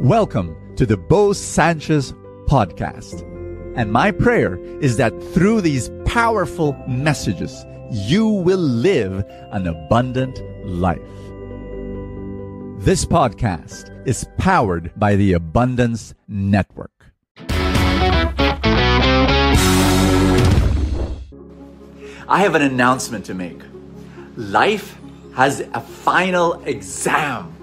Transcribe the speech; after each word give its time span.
Welcome 0.00 0.56
to 0.76 0.86
the 0.86 0.96
Bo 0.96 1.34
Sanchez 1.34 2.14
podcast. 2.46 3.20
And 3.76 3.92
my 3.92 4.10
prayer 4.10 4.58
is 4.80 4.96
that 4.96 5.12
through 5.34 5.60
these 5.60 5.90
powerful 6.06 6.72
messages, 6.88 7.66
you 7.90 8.26
will 8.26 8.56
live 8.56 9.22
an 9.52 9.66
abundant 9.66 10.40
life. 10.64 11.02
This 12.82 13.04
podcast 13.04 13.90
is 14.08 14.24
powered 14.38 14.90
by 14.96 15.16
the 15.16 15.34
Abundance 15.34 16.14
Network. 16.26 17.12
I 22.26 22.40
have 22.40 22.54
an 22.54 22.62
announcement 22.62 23.26
to 23.26 23.34
make. 23.34 23.60
Life 24.36 24.96
has 25.34 25.60
a 25.60 25.80
final 25.82 26.54
exam, 26.62 27.54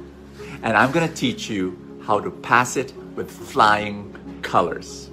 and 0.62 0.78
I'm 0.78 0.92
going 0.92 1.10
to 1.10 1.16
teach 1.16 1.50
you 1.50 1.86
how 2.08 2.22
to 2.22 2.32
pass 2.32 2.78
it 2.78 2.94
with 3.16 3.30
flying 3.30 4.16
colors. 4.42 5.10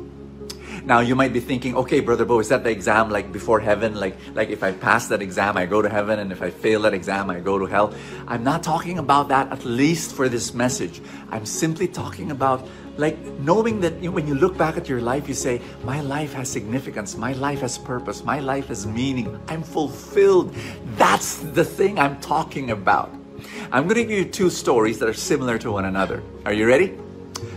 Now 0.84 1.00
you 1.00 1.16
might 1.16 1.32
be 1.32 1.40
thinking, 1.40 1.74
okay, 1.76 1.98
brother 1.98 2.24
Bo, 2.24 2.38
is 2.38 2.48
that 2.50 2.62
the 2.62 2.70
exam 2.70 3.10
like 3.10 3.32
before 3.32 3.58
heaven? 3.58 3.94
Like, 3.94 4.16
like 4.34 4.50
if 4.50 4.62
I 4.62 4.70
pass 4.72 5.08
that 5.08 5.20
exam, 5.20 5.56
I 5.56 5.66
go 5.66 5.82
to 5.82 5.88
heaven, 5.88 6.20
and 6.20 6.30
if 6.30 6.40
I 6.40 6.50
fail 6.50 6.82
that 6.82 6.94
exam, 6.94 7.30
I 7.30 7.40
go 7.40 7.58
to 7.58 7.64
hell. 7.64 7.92
I'm 8.28 8.44
not 8.44 8.62
talking 8.62 8.98
about 8.98 9.28
that, 9.28 9.50
at 9.50 9.64
least 9.64 10.14
for 10.14 10.28
this 10.28 10.54
message. 10.54 11.00
I'm 11.30 11.46
simply 11.46 11.88
talking 11.88 12.30
about 12.30 12.68
like 12.96 13.18
knowing 13.40 13.80
that 13.80 13.94
when 14.02 14.28
you 14.28 14.34
look 14.36 14.56
back 14.56 14.76
at 14.76 14.88
your 14.88 15.00
life, 15.00 15.26
you 15.26 15.34
say, 15.34 15.60
My 15.82 16.00
life 16.00 16.32
has 16.34 16.48
significance, 16.48 17.16
my 17.16 17.32
life 17.32 17.60
has 17.60 17.76
purpose, 17.76 18.22
my 18.22 18.38
life 18.38 18.68
has 18.68 18.86
meaning, 18.86 19.40
I'm 19.48 19.64
fulfilled. 19.64 20.54
That's 20.96 21.38
the 21.38 21.64
thing 21.64 21.98
I'm 21.98 22.20
talking 22.20 22.70
about. 22.70 23.10
I'm 23.72 23.84
going 23.84 23.96
to 23.96 24.04
give 24.04 24.18
you 24.18 24.24
two 24.24 24.50
stories 24.50 24.98
that 24.98 25.08
are 25.08 25.14
similar 25.14 25.58
to 25.58 25.72
one 25.72 25.84
another. 25.84 26.22
Are 26.44 26.52
you 26.52 26.66
ready? 26.66 26.94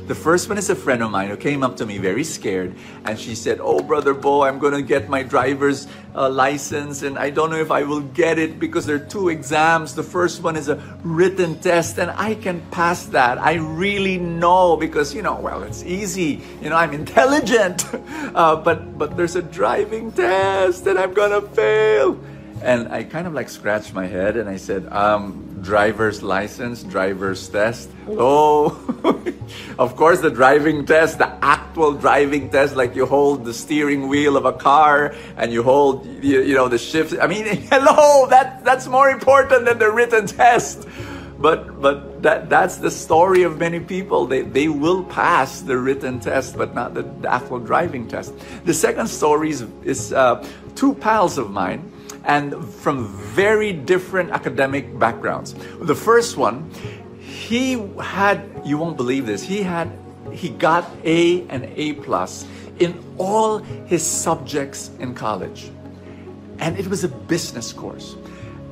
The 0.07 0.15
first 0.15 0.47
one 0.47 0.57
is 0.57 0.69
a 0.69 0.75
friend 0.75 1.03
of 1.03 1.11
mine 1.11 1.29
who 1.29 1.35
came 1.35 1.63
up 1.63 1.75
to 1.77 1.85
me 1.85 1.97
very 1.97 2.23
scared 2.23 2.73
and 3.03 3.19
she 3.19 3.35
said, 3.35 3.59
Oh, 3.61 3.81
Brother 3.81 4.13
Bo, 4.13 4.43
I'm 4.43 4.57
going 4.57 4.73
to 4.73 4.81
get 4.81 5.09
my 5.09 5.21
driver's 5.21 5.85
uh, 6.15 6.29
license 6.29 7.01
and 7.01 7.19
I 7.19 7.29
don't 7.29 7.49
know 7.49 7.57
if 7.57 7.71
I 7.71 7.83
will 7.83 7.99
get 7.99 8.39
it 8.39 8.57
because 8.57 8.85
there 8.85 8.95
are 8.95 9.05
two 9.05 9.27
exams. 9.27 9.95
The 9.95 10.03
first 10.03 10.41
one 10.41 10.55
is 10.55 10.69
a 10.69 10.75
written 11.03 11.59
test 11.59 11.99
and 11.99 12.09
I 12.11 12.35
can 12.35 12.61
pass 12.71 13.05
that. 13.07 13.37
I 13.37 13.55
really 13.55 14.17
know 14.17 14.77
because, 14.77 15.13
you 15.13 15.21
know, 15.21 15.35
well, 15.35 15.63
it's 15.63 15.83
easy. 15.83 16.41
You 16.61 16.69
know, 16.69 16.77
I'm 16.77 16.93
intelligent. 16.93 17.85
Uh, 18.37 18.55
but, 18.55 18.97
but 18.97 19.17
there's 19.17 19.35
a 19.35 19.41
driving 19.41 20.11
test 20.11 20.85
and 20.85 20.99
I'm 20.99 21.13
going 21.13 21.31
to 21.31 21.41
fail. 21.55 22.19
And 22.61 22.87
I 22.89 23.03
kind 23.03 23.25
of 23.25 23.33
like 23.33 23.49
scratched 23.49 23.93
my 23.93 24.05
head 24.05 24.37
and 24.37 24.47
I 24.47 24.57
said, 24.57 24.85
um, 24.91 25.46
driver's 25.61 26.23
license, 26.23 26.83
driver's 26.83 27.47
test. 27.49 27.89
Oh, 28.07 28.77
of 29.79 29.95
course, 29.95 30.21
the 30.21 30.29
driving 30.29 30.85
test, 30.85 31.17
the 31.17 31.27
actual 31.43 31.93
driving 31.93 32.49
test, 32.49 32.75
like 32.75 32.95
you 32.95 33.05
hold 33.05 33.45
the 33.45 33.53
steering 33.53 34.07
wheel 34.07 34.37
of 34.37 34.45
a 34.45 34.53
car 34.53 35.15
and 35.35 35.51
you 35.51 35.63
hold, 35.63 36.05
you, 36.05 36.41
you 36.41 36.55
know, 36.55 36.67
the 36.67 36.77
shift. 36.77 37.15
I 37.19 37.27
mean, 37.27 37.45
hello, 37.71 38.27
that, 38.27 38.63
that's 38.63 38.87
more 38.87 39.09
important 39.09 39.65
than 39.65 39.79
the 39.79 39.91
written 39.91 40.27
test. 40.27 40.87
But, 41.39 41.79
but 41.79 42.23
that, 42.23 42.49
that's 42.49 42.77
the 42.77 42.89
story 42.89 43.43
of 43.43 43.59
many 43.59 43.79
people. 43.79 44.25
They, 44.25 44.41
they 44.41 44.69
will 44.69 45.03
pass 45.03 45.61
the 45.61 45.77
written 45.77 46.19
test, 46.19 46.57
but 46.57 46.73
not 46.73 46.95
the, 46.95 47.03
the 47.03 47.31
actual 47.31 47.59
driving 47.59 48.07
test. 48.07 48.33
The 48.65 48.73
second 48.73 49.07
story 49.07 49.51
is, 49.51 49.65
is 49.83 50.13
uh, 50.13 50.47
two 50.75 50.95
pals 50.95 51.37
of 51.37 51.51
mine 51.51 51.91
and 52.23 52.63
from 52.65 53.07
very 53.07 53.73
different 53.73 54.31
academic 54.31 54.97
backgrounds. 54.99 55.55
The 55.79 55.95
first 55.95 56.37
one, 56.37 56.69
he 57.19 57.73
had, 58.01 58.61
you 58.65 58.77
won't 58.77 58.97
believe 58.97 59.25
this, 59.25 59.43
he 59.43 59.63
had, 59.63 59.91
he 60.31 60.49
got 60.49 60.89
A 61.03 61.47
and 61.49 61.65
A 61.75 61.93
plus 61.93 62.45
in 62.79 63.03
all 63.17 63.59
his 63.59 64.05
subjects 64.05 64.91
in 64.99 65.13
college. 65.13 65.71
And 66.59 66.77
it 66.77 66.87
was 66.87 67.03
a 67.03 67.07
business 67.07 67.73
course. 67.73 68.15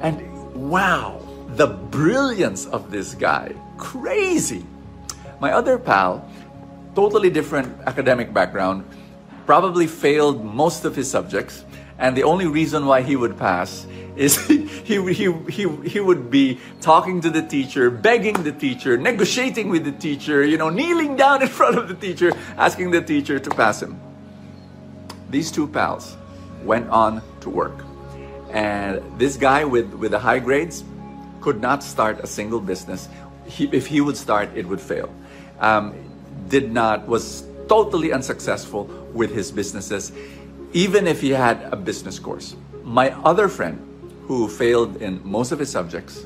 And 0.01 0.21
wow, 0.53 1.21
the 1.55 1.67
brilliance 1.67 2.65
of 2.65 2.91
this 2.91 3.13
guy, 3.13 3.53
crazy. 3.77 4.65
My 5.39 5.51
other 5.51 5.77
pal, 5.77 6.29
totally 6.95 7.29
different 7.29 7.81
academic 7.85 8.33
background, 8.33 8.85
probably 9.45 9.87
failed 9.87 10.43
most 10.43 10.85
of 10.85 10.95
his 10.95 11.09
subjects 11.09 11.63
and 11.97 12.15
the 12.15 12.23
only 12.23 12.45
reason 12.45 12.85
why 12.85 13.01
he 13.01 13.15
would 13.15 13.37
pass 13.37 13.87
is 14.15 14.37
he, 14.47 14.65
he, 14.83 15.13
he, 15.13 15.31
he, 15.49 15.69
he 15.87 15.99
would 15.99 16.29
be 16.29 16.59
talking 16.81 17.21
to 17.21 17.29
the 17.29 17.41
teacher, 17.41 17.89
begging 17.89 18.43
the 18.43 18.51
teacher, 18.51 18.97
negotiating 18.97 19.69
with 19.69 19.85
the 19.85 19.91
teacher, 19.91 20.43
you 20.43 20.57
know, 20.57 20.69
kneeling 20.69 21.15
down 21.15 21.41
in 21.41 21.47
front 21.59 21.77
of 21.77 21.87
the 21.87 21.95
teacher, 21.95 22.31
asking 22.57 22.91
the 22.91 23.01
teacher 23.01 23.39
to 23.39 23.49
pass 23.49 23.81
him. 23.81 23.99
These 25.29 25.51
two 25.51 25.67
pals 25.67 26.17
went 26.63 26.89
on 26.89 27.21
to 27.41 27.49
work. 27.49 27.85
And 28.51 29.01
this 29.19 29.37
guy 29.37 29.65
with, 29.65 29.93
with 29.93 30.11
the 30.11 30.19
high 30.19 30.39
grades 30.39 30.83
could 31.41 31.61
not 31.61 31.83
start 31.83 32.19
a 32.19 32.27
single 32.27 32.59
business. 32.59 33.09
He, 33.45 33.65
if 33.71 33.87
he 33.87 34.01
would 34.01 34.17
start, 34.17 34.49
it 34.55 34.65
would 34.65 34.81
fail. 34.81 35.13
Um, 35.59 35.93
did 36.47 36.71
not, 36.71 37.07
was 37.07 37.43
totally 37.67 38.11
unsuccessful 38.13 38.85
with 39.13 39.33
his 39.33 39.51
businesses 39.51 40.11
even 40.75 41.07
if 41.07 41.21
he 41.21 41.29
had 41.29 41.63
a 41.71 41.75
business 41.77 42.19
course. 42.19 42.57
My 42.83 43.11
other 43.23 43.47
friend, 43.47 43.79
who 44.27 44.49
failed 44.49 44.97
in 44.97 45.21
most 45.23 45.53
of 45.53 45.59
his 45.59 45.71
subjects, 45.71 46.25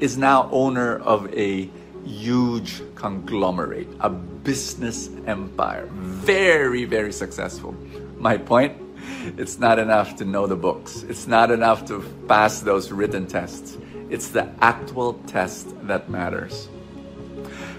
is 0.00 0.18
now 0.18 0.50
owner 0.52 0.98
of 0.98 1.32
a 1.34 1.70
huge 2.04 2.82
conglomerate, 2.94 3.88
a 4.00 4.10
business 4.10 5.08
empire. 5.26 5.88
Very, 5.92 6.84
very 6.84 7.10
successful. 7.10 7.74
My 8.18 8.36
point 8.36 8.76
it's 9.38 9.58
not 9.58 9.78
enough 9.78 10.16
to 10.16 10.24
know 10.24 10.46
the 10.46 10.56
books, 10.56 11.02
it's 11.04 11.26
not 11.26 11.50
enough 11.50 11.86
to 11.86 12.00
pass 12.28 12.60
those 12.60 12.92
written 12.92 13.26
tests. 13.26 13.78
It's 14.10 14.28
the 14.28 14.50
actual 14.60 15.14
test 15.26 15.74
that 15.86 16.10
matters. 16.10 16.68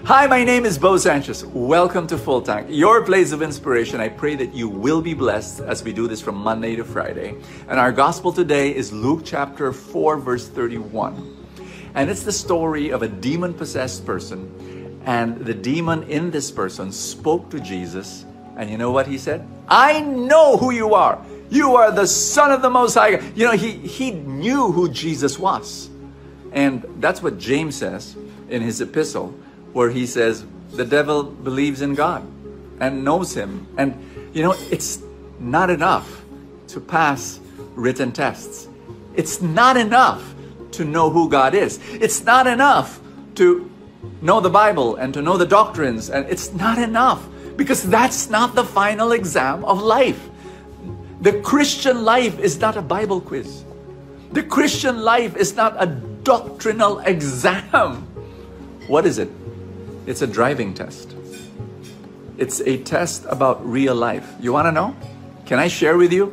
Hi, 0.04 0.26
my 0.26 0.42
name 0.42 0.64
is 0.64 0.78
Bo 0.78 0.96
Sanchez. 0.96 1.44
Welcome 1.44 2.06
to 2.06 2.16
Full 2.16 2.40
Tank, 2.40 2.68
your 2.70 3.04
place 3.04 3.32
of 3.32 3.42
inspiration. 3.42 4.00
I 4.00 4.08
pray 4.08 4.36
that 4.36 4.54
you 4.54 4.66
will 4.68 5.02
be 5.02 5.12
blessed 5.12 5.60
as 5.60 5.82
we 5.82 5.92
do 5.92 6.06
this 6.06 6.22
from 6.22 6.36
Monday 6.36 6.76
to 6.76 6.84
Friday. 6.84 7.34
And 7.68 7.78
our 7.78 7.92
gospel 7.92 8.32
today 8.32 8.74
is 8.74 8.90
Luke 8.90 9.22
chapter 9.24 9.70
4, 9.70 10.16
verse 10.18 10.48
31. 10.48 11.36
And 11.94 12.08
it's 12.08 12.22
the 12.22 12.32
story 12.32 12.90
of 12.90 13.02
a 13.02 13.08
demon 13.08 13.52
possessed 13.52 14.06
person. 14.06 15.00
And 15.04 15.44
the 15.44 15.52
demon 15.52 16.04
in 16.04 16.30
this 16.30 16.50
person 16.50 16.90
spoke 16.90 17.50
to 17.50 17.60
Jesus. 17.60 18.24
And 18.56 18.70
you 18.70 18.78
know 18.78 18.92
what 18.92 19.06
he 19.06 19.18
said? 19.18 19.46
I 19.68 20.00
know 20.00 20.56
who 20.56 20.70
you 20.70 20.94
are. 20.94 21.22
You 21.50 21.74
are 21.76 21.90
the 21.90 22.06
Son 22.06 22.50
of 22.50 22.62
the 22.62 22.70
Most 22.70 22.94
High. 22.94 23.20
You 23.34 23.46
know, 23.46 23.52
he, 23.52 23.72
he 23.72 24.12
knew 24.12 24.72
who 24.72 24.88
Jesus 24.88 25.38
was. 25.38 25.90
And 26.52 26.86
that's 26.98 27.22
what 27.22 27.36
James 27.38 27.76
says 27.76 28.16
in 28.48 28.62
his 28.62 28.80
epistle 28.80 29.34
where 29.78 29.90
he 29.90 30.06
says 30.06 30.44
the 30.72 30.84
devil 30.84 31.22
believes 31.22 31.82
in 31.82 31.94
God 31.94 32.26
and 32.80 33.04
knows 33.04 33.32
him. 33.32 33.64
And 33.76 33.94
you 34.32 34.42
know, 34.42 34.56
it's 34.72 35.00
not 35.38 35.70
enough 35.70 36.24
to 36.74 36.80
pass 36.80 37.38
written 37.76 38.10
tests. 38.10 38.66
It's 39.14 39.40
not 39.40 39.76
enough 39.76 40.34
to 40.72 40.84
know 40.84 41.10
who 41.10 41.28
God 41.28 41.54
is. 41.54 41.78
It's 41.92 42.24
not 42.24 42.48
enough 42.48 43.00
to 43.36 43.70
know 44.20 44.40
the 44.40 44.50
Bible 44.50 44.96
and 44.96 45.14
to 45.14 45.22
know 45.22 45.36
the 45.36 45.46
doctrines. 45.46 46.10
And 46.10 46.26
it's 46.26 46.52
not 46.52 46.78
enough 46.78 47.24
because 47.56 47.84
that's 47.84 48.28
not 48.28 48.56
the 48.56 48.64
final 48.64 49.12
exam 49.12 49.64
of 49.64 49.80
life. 49.80 50.28
The 51.20 51.40
Christian 51.42 52.04
life 52.04 52.36
is 52.40 52.58
not 52.58 52.76
a 52.76 52.82
Bible 52.82 53.20
quiz. 53.20 53.62
The 54.32 54.42
Christian 54.42 54.98
life 55.04 55.36
is 55.36 55.54
not 55.54 55.76
a 55.78 55.86
doctrinal 55.86 56.98
exam. 57.14 58.02
What 58.88 59.06
is 59.06 59.18
it? 59.18 59.30
It's 60.08 60.22
a 60.22 60.26
driving 60.26 60.72
test. 60.72 61.14
It's 62.38 62.62
a 62.62 62.78
test 62.78 63.26
about 63.28 63.60
real 63.68 63.94
life. 63.94 64.26
You 64.40 64.54
want 64.54 64.64
to 64.64 64.72
know? 64.72 64.96
Can 65.44 65.58
I 65.58 65.68
share 65.68 65.98
with 65.98 66.14
you? 66.14 66.28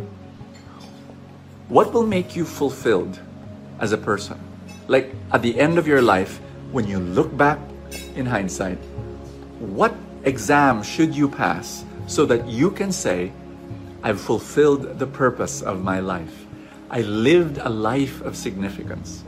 What 1.68 1.92
will 1.92 2.08
make 2.08 2.38
you 2.38 2.46
fulfilled 2.46 3.20
as 3.82 3.92
a 3.92 3.98
person? 3.98 4.40
Like 4.88 5.14
at 5.34 5.42
the 5.42 5.60
end 5.60 5.78
of 5.78 5.88
your 5.88 6.02
life, 6.02 6.40
when 6.72 6.88
you 6.88 7.00
look 7.00 7.36
back 7.36 7.60
in 8.16 8.26
hindsight, 8.26 8.78
what 9.60 9.94
exam 10.24 10.82
should 10.82 11.14
you 11.14 11.28
pass 11.28 11.84
so 12.08 12.26
that 12.28 12.48
you 12.48 12.72
can 12.72 12.94
say, 12.94 13.34
I've 14.04 14.22
fulfilled 14.22 15.00
the 15.00 15.08
purpose 15.08 15.62
of 15.62 15.84
my 15.84 16.00
life? 16.00 16.46
I 16.90 17.02
lived 17.02 17.58
a 17.58 17.68
life 17.68 18.22
of 18.22 18.38
significance. 18.38 19.26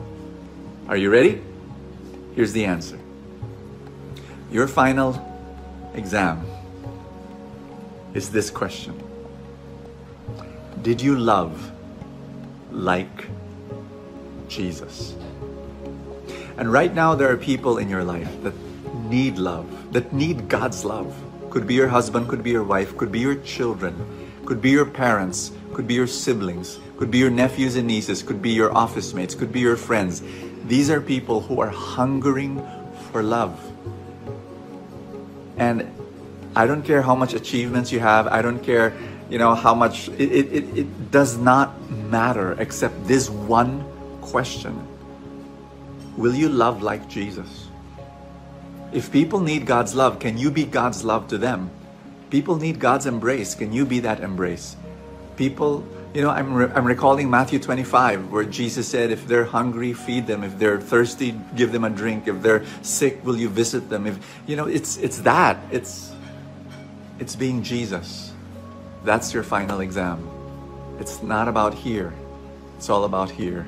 Are 0.88 0.96
you 0.96 1.10
ready? 1.10 1.42
Here's 2.34 2.54
the 2.54 2.64
answer 2.64 2.98
your 4.50 4.66
final 4.66 5.14
exam 5.94 6.44
is 8.14 8.30
this 8.30 8.50
question 8.50 8.94
Did 10.82 11.00
you 11.00 11.16
love 11.16 11.72
like 12.72 13.26
Jesus? 14.48 15.14
And 16.56 16.72
right 16.72 16.92
now, 16.92 17.14
there 17.14 17.30
are 17.30 17.36
people 17.36 17.78
in 17.78 17.88
your 17.88 18.02
life 18.02 18.30
that 18.42 18.54
need 19.08 19.38
love, 19.38 19.92
that 19.92 20.12
need 20.12 20.48
God's 20.48 20.84
love. 20.84 21.14
Could 21.50 21.66
be 21.66 21.74
your 21.74 21.88
husband, 21.88 22.28
could 22.28 22.42
be 22.42 22.50
your 22.50 22.64
wife, 22.64 22.96
could 22.96 23.12
be 23.12 23.20
your 23.20 23.36
children, 23.36 23.94
could 24.44 24.60
be 24.60 24.70
your 24.70 24.84
parents, 24.84 25.52
could 25.72 25.86
be 25.86 25.94
your 25.94 26.08
siblings, 26.08 26.80
could 26.96 27.10
be 27.10 27.18
your 27.18 27.30
nephews 27.30 27.76
and 27.76 27.86
nieces, 27.86 28.22
could 28.22 28.42
be 28.42 28.50
your 28.50 28.76
office 28.76 29.14
mates, 29.14 29.34
could 29.34 29.52
be 29.52 29.60
your 29.60 29.76
friends. 29.76 30.22
These 30.66 30.90
are 30.90 31.00
people 31.00 31.40
who 31.40 31.60
are 31.60 31.70
hungering 31.70 32.66
for 33.12 33.22
love. 33.22 33.67
And 35.58 35.86
I 36.56 36.66
don't 36.66 36.82
care 36.82 37.02
how 37.02 37.14
much 37.14 37.34
achievements 37.34 37.92
you 37.92 38.00
have, 38.00 38.26
I 38.26 38.42
don't 38.42 38.60
care, 38.60 38.94
you 39.28 39.38
know, 39.38 39.54
how 39.54 39.74
much, 39.74 40.08
it, 40.08 40.32
it, 40.32 40.78
it 40.78 41.10
does 41.10 41.36
not 41.36 41.78
matter 41.90 42.52
except 42.58 43.06
this 43.06 43.28
one 43.28 43.84
question 44.20 44.86
Will 46.16 46.34
you 46.34 46.48
love 46.48 46.82
like 46.82 47.08
Jesus? 47.08 47.68
If 48.92 49.12
people 49.12 49.38
need 49.38 49.66
God's 49.66 49.94
love, 49.94 50.18
can 50.18 50.36
you 50.36 50.50
be 50.50 50.64
God's 50.64 51.04
love 51.04 51.28
to 51.28 51.38
them? 51.38 51.70
People 52.28 52.56
need 52.56 52.80
God's 52.80 53.06
embrace. 53.06 53.54
Can 53.54 53.72
you 53.72 53.86
be 53.86 54.00
that 54.00 54.20
embrace? 54.20 54.74
People, 55.36 55.86
you 56.18 56.24
know, 56.24 56.30
I'm, 56.30 56.52
re- 56.52 56.72
I'm 56.74 56.84
recalling 56.84 57.30
Matthew 57.30 57.60
25, 57.60 58.32
where 58.32 58.42
Jesus 58.42 58.88
said, 58.88 59.12
If 59.12 59.28
they're 59.28 59.44
hungry, 59.44 59.92
feed 59.92 60.26
them. 60.26 60.42
If 60.42 60.58
they're 60.58 60.80
thirsty, 60.80 61.32
give 61.54 61.70
them 61.70 61.84
a 61.84 61.90
drink. 61.90 62.26
If 62.26 62.42
they're 62.42 62.64
sick, 62.82 63.24
will 63.24 63.36
you 63.36 63.48
visit 63.48 63.88
them? 63.88 64.04
If, 64.04 64.18
you 64.44 64.56
know, 64.56 64.66
it's, 64.66 64.96
it's 64.96 65.18
that. 65.18 65.58
It's, 65.70 66.12
it's 67.20 67.36
being 67.36 67.62
Jesus. 67.62 68.32
That's 69.04 69.32
your 69.32 69.44
final 69.44 69.78
exam. 69.78 70.28
It's 70.98 71.22
not 71.22 71.46
about 71.46 71.72
here. 71.72 72.12
It's 72.78 72.90
all 72.90 73.04
about 73.04 73.30
here. 73.30 73.64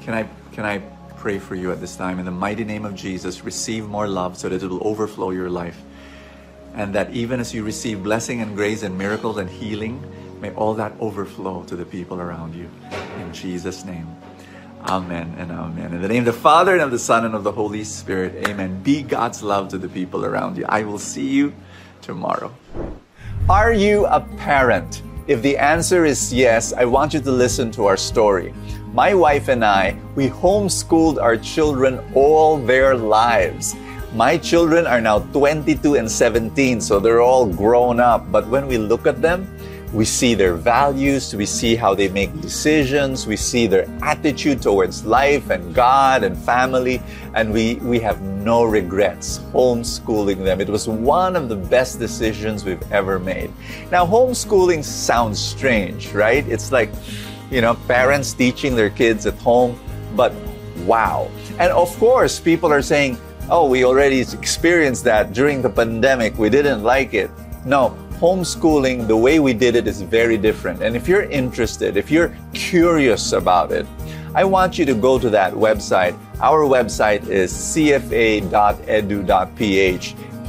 Can 0.00 0.14
I, 0.14 0.26
can 0.52 0.64
I 0.64 0.78
pray 1.18 1.38
for 1.38 1.56
you 1.56 1.72
at 1.72 1.80
this 1.82 1.94
time. 1.94 2.18
In 2.18 2.24
the 2.24 2.30
mighty 2.30 2.64
name 2.64 2.86
of 2.86 2.94
Jesus, 2.94 3.44
receive 3.44 3.86
more 3.86 4.08
love 4.08 4.38
so 4.38 4.48
that 4.48 4.62
it 4.62 4.66
will 4.66 4.88
overflow 4.88 5.28
your 5.28 5.50
life. 5.50 5.78
And 6.74 6.94
that 6.94 7.10
even 7.10 7.38
as 7.38 7.52
you 7.52 7.64
receive 7.64 8.02
blessing 8.02 8.40
and 8.40 8.56
grace 8.56 8.82
and 8.82 8.96
miracles 8.96 9.36
and 9.36 9.50
healing, 9.50 10.02
may 10.40 10.50
all 10.54 10.74
that 10.74 10.92
overflow 11.00 11.62
to 11.64 11.76
the 11.76 11.84
people 11.84 12.20
around 12.20 12.54
you. 12.54 12.68
In 13.18 13.32
Jesus' 13.32 13.84
name. 13.84 14.06
Amen 14.86 15.34
and 15.38 15.52
amen. 15.52 15.92
In 15.92 16.00
the 16.00 16.08
name 16.08 16.26
of 16.26 16.34
the 16.34 16.40
Father 16.40 16.72
and 16.72 16.80
of 16.80 16.90
the 16.90 16.98
Son 16.98 17.26
and 17.26 17.34
of 17.34 17.44
the 17.44 17.52
Holy 17.52 17.84
Spirit. 17.84 18.48
Amen. 18.48 18.82
Be 18.82 19.02
God's 19.02 19.42
love 19.42 19.68
to 19.68 19.78
the 19.78 19.88
people 19.88 20.24
around 20.24 20.56
you. 20.56 20.64
I 20.68 20.84
will 20.84 20.98
see 20.98 21.28
you 21.28 21.52
tomorrow. 22.00 22.52
Are 23.48 23.74
you 23.74 24.06
a 24.06 24.20
parent? 24.38 25.02
If 25.26 25.42
the 25.42 25.58
answer 25.58 26.06
is 26.06 26.32
yes, 26.32 26.72
I 26.72 26.86
want 26.86 27.12
you 27.12 27.20
to 27.20 27.30
listen 27.30 27.70
to 27.72 27.86
our 27.86 27.96
story. 27.96 28.54
My 28.92 29.14
wife 29.14 29.48
and 29.48 29.64
I, 29.64 29.96
we 30.16 30.28
homeschooled 30.28 31.20
our 31.20 31.36
children 31.36 32.00
all 32.14 32.56
their 32.56 32.96
lives. 32.96 33.76
My 34.14 34.38
children 34.38 34.86
are 34.86 35.00
now 35.00 35.20
22 35.30 35.94
and 35.94 36.10
17, 36.10 36.80
so 36.80 36.98
they're 36.98 37.20
all 37.20 37.46
grown 37.46 38.00
up. 38.00 38.32
But 38.32 38.48
when 38.48 38.66
we 38.66 38.78
look 38.78 39.06
at 39.06 39.22
them, 39.22 39.46
we 39.92 40.04
see 40.04 40.34
their 40.34 40.54
values, 40.54 41.34
we 41.34 41.46
see 41.46 41.74
how 41.74 41.94
they 41.94 42.08
make 42.08 42.32
decisions, 42.40 43.26
we 43.26 43.36
see 43.36 43.66
their 43.66 43.88
attitude 44.02 44.62
towards 44.62 45.04
life 45.04 45.50
and 45.50 45.74
God 45.74 46.22
and 46.22 46.36
family, 46.38 47.02
and 47.34 47.52
we, 47.52 47.74
we 47.76 47.98
have 47.98 48.22
no 48.22 48.62
regrets 48.62 49.38
homeschooling 49.52 50.44
them. 50.44 50.60
It 50.60 50.68
was 50.68 50.88
one 50.88 51.34
of 51.34 51.48
the 51.48 51.56
best 51.56 51.98
decisions 51.98 52.64
we've 52.64 52.92
ever 52.92 53.18
made. 53.18 53.52
Now, 53.90 54.06
homeschooling 54.06 54.84
sounds 54.84 55.40
strange, 55.40 56.12
right? 56.12 56.46
It's 56.46 56.70
like, 56.70 56.90
you 57.50 57.60
know, 57.60 57.74
parents 57.88 58.32
teaching 58.32 58.76
their 58.76 58.90
kids 58.90 59.26
at 59.26 59.34
home, 59.38 59.78
but 60.14 60.32
wow. 60.86 61.28
And 61.58 61.72
of 61.72 61.94
course, 61.98 62.38
people 62.38 62.72
are 62.72 62.82
saying, 62.82 63.18
oh, 63.50 63.68
we 63.68 63.84
already 63.84 64.20
experienced 64.20 65.02
that 65.04 65.32
during 65.32 65.62
the 65.62 65.70
pandemic, 65.70 66.38
we 66.38 66.48
didn't 66.48 66.84
like 66.84 67.12
it. 67.12 67.30
No, 67.64 67.96
homeschooling, 68.20 69.08
the 69.08 69.16
way 69.16 69.40
we 69.40 69.54
did 69.54 69.74
it 69.74 69.86
is 69.86 70.02
very 70.02 70.36
different. 70.36 70.82
And 70.82 70.94
if 70.94 71.08
you're 71.08 71.22
interested, 71.22 71.96
if 71.96 72.10
you're 72.10 72.36
curious 72.52 73.32
about 73.32 73.72
it, 73.72 73.86
I 74.34 74.44
want 74.44 74.78
you 74.78 74.84
to 74.84 74.94
go 74.94 75.18
to 75.18 75.30
that 75.30 75.54
website. 75.54 76.14
Our 76.40 76.64
website 76.64 77.26
is 77.26 77.50
cfa.edu.ph. 77.52 78.44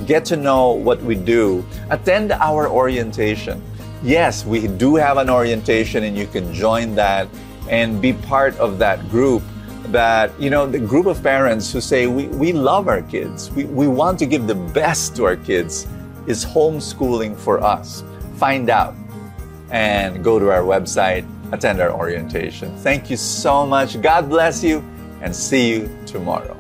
Get 0.06 0.26
to 0.26 0.36
know 0.36 0.72
what 0.72 1.02
we 1.02 1.16
do. 1.16 1.66
Attend 1.90 2.34
our 2.34 2.68
orientation. 2.68 3.64
Yes, 4.04 4.46
we 4.46 4.68
do 4.68 4.96
have 4.96 5.18
an 5.18 5.30
orientation, 5.30 6.04
and 6.04 6.18
you 6.18 6.28
can 6.28 6.54
join 6.54 6.94
that 6.96 7.28
and 7.70 8.02
be 8.02 8.12
part 8.14 8.58
of 8.58 8.80
that 8.80 9.10
group 9.10 9.44
that 9.86 10.32
you 10.40 10.50
know 10.50 10.68
the 10.68 10.80
group 10.80 11.06
of 11.06 11.22
parents 11.24 11.72
who 11.72 11.82
say 11.82 12.08
we, 12.08 12.28
we 12.28 12.54
love 12.54 12.88
our 12.88 13.02
kids 13.02 13.50
we, 13.52 13.66
we 13.66 13.88
want 13.88 14.18
to 14.20 14.26
give 14.26 14.48
the 14.48 14.56
best 14.56 15.16
to 15.16 15.26
our 15.26 15.36
kids 15.36 15.88
is 16.28 16.46
homeschooling 16.46 17.38
for 17.38 17.62
us? 17.62 18.04
Find 18.36 18.70
out 18.70 18.96
and 19.70 20.24
go 20.24 20.40
to 20.40 20.52
our 20.52 20.64
website, 20.64 21.26
attend 21.52 21.80
our 21.80 21.92
orientation. 21.92 22.76
Thank 22.78 23.10
you 23.10 23.18
so 23.18 23.66
much. 23.66 24.02
God 24.02 24.30
bless 24.30 24.64
you 24.64 24.84
and 25.22 25.36
see 25.36 25.72
you 25.72 25.90
tomorrow. 26.06 26.58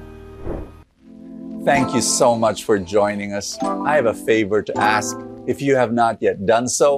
Thank 1.64 1.94
you 1.94 2.02
so 2.02 2.36
much 2.36 2.64
for 2.64 2.80
joining 2.80 3.34
us. 3.34 3.58
I 3.62 3.96
have 3.96 4.08
a 4.08 4.14
favor 4.14 4.64
to 4.64 4.78
ask. 4.78 5.18
If 5.46 5.62
you 5.62 5.76
have 5.76 5.94
not 5.94 6.18
yet 6.22 6.46
done 6.46 6.68
so, 6.68 6.98